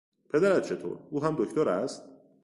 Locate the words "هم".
1.23-1.35